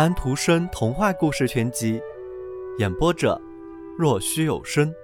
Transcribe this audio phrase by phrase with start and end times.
[0.00, 2.00] 安徒生童话故事全集，
[2.78, 3.38] 演播者：
[3.98, 4.94] 若虚有声。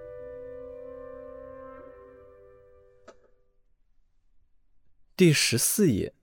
[5.14, 6.14] 第十四页。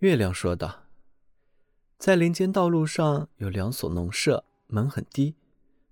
[0.00, 0.82] 月亮说道
[1.96, 5.34] ：“在林间道路上有两所农舍，门很低，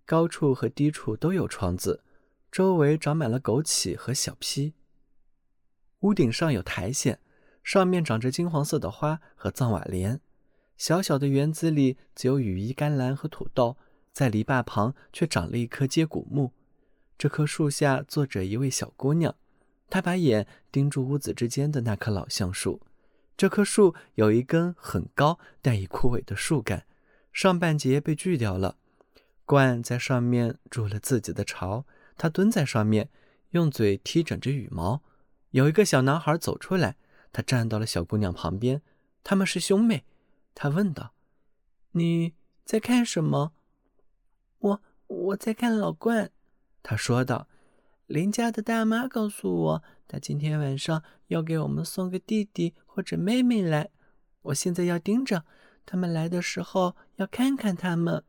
[0.04, 2.04] 高处和低处都有窗子，
[2.52, 4.74] 周围长满了枸杞和小披。
[6.00, 7.18] 屋顶上有苔藓。”
[7.64, 10.20] 上面长着金黄色的花和藏瓦莲，
[10.76, 13.76] 小小的园子里只有羽衣甘蓝和土豆，
[14.12, 16.52] 在篱笆旁却长了一棵接骨木。
[17.16, 19.34] 这棵树下坐着一位小姑娘，
[19.88, 22.80] 她把眼盯住屋子之间的那棵老橡树。
[23.36, 26.84] 这棵树有一根很高但已枯萎的树干，
[27.32, 28.76] 上半截被锯掉了。
[29.46, 31.84] 鹳在上面筑了自己的巢，
[32.16, 33.08] 它蹲在上面，
[33.50, 35.02] 用嘴踢整着羽毛。
[35.50, 36.96] 有一个小男孩走出来。
[37.36, 38.80] 他站到了小姑娘旁边，
[39.24, 40.04] 他们是兄妹。
[40.54, 41.12] 他问道
[41.92, 43.52] ：“你在看什么
[44.58, 46.30] ？”“我我在看老冠。”
[46.82, 47.48] 他说道。
[48.06, 53.90] “邻家的大妈告诉我，她今天晚上要给我们送个弟弟或者妹妹来。
[54.42, 55.44] 我现在要盯着
[55.86, 58.22] 他们来的时候，要看看他们。”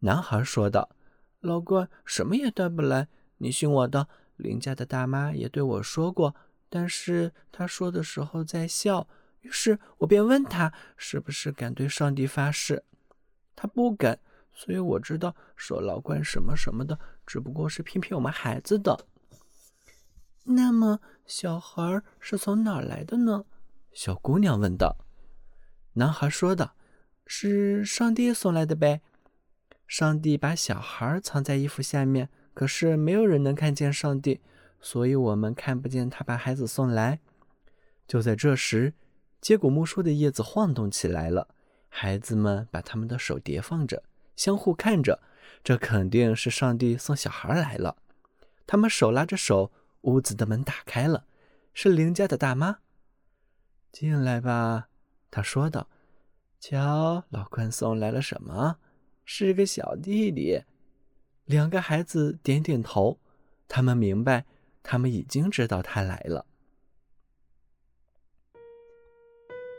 [0.00, 0.90] 男孩说道。
[1.40, 3.06] “老冠什么也带不来，
[3.38, 4.08] 你信我的。
[4.36, 6.34] 邻家的大妈也对我说过。”
[6.68, 9.08] 但是她说的时候在笑，
[9.40, 12.84] 于是我便问他是不是敢对上帝发誓。
[13.54, 14.20] 他不敢，
[14.52, 19.06] 所以我知道说老关什么什么的，只不过是骗骗我们孩子的。
[20.44, 23.44] 那么小孩是从哪儿来的呢？
[23.92, 24.96] 小姑娘问道。
[25.94, 26.76] 男孩说道
[27.26, 29.02] ：“是上帝送来的呗。
[29.86, 34.40] 上帝把小孩藏在衣服下面，可是没有人能看见上帝。”
[34.80, 37.18] 所以我们看不见他把孩子送来。
[38.06, 38.94] 就在这时，
[39.40, 41.48] 结果木树的叶子晃动起来了。
[41.88, 44.02] 孩子们把他们的手叠放着，
[44.36, 45.20] 相互看着。
[45.64, 47.96] 这肯定是上帝送小孩来了。
[48.66, 51.26] 他们手拉着手，屋子的门打开了，
[51.72, 52.78] 是邻家的大妈。
[53.90, 54.88] 进来吧，
[55.30, 55.88] 他说道。
[56.60, 58.78] 瞧，老关送来了什么？
[59.24, 60.62] 是个小弟弟。
[61.44, 63.18] 两个孩子点点头，
[63.66, 64.44] 他们明白。
[64.82, 66.46] 他们已经知道他来了。